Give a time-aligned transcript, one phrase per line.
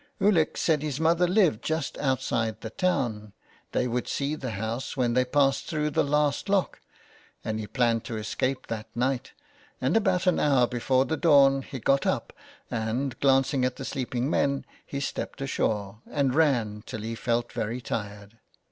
[0.19, 3.33] Ulick said his mother lived just outside the town,
[3.71, 6.81] they would see the house when they passed through the last lock,
[7.45, 9.33] and he planned to escape that night,
[9.79, 12.33] and about an hour before the dawn he got up,
[12.71, 17.79] and, glancing at the sleeping men, he stepped ashore and ran until he felt very
[17.79, 18.39] tired.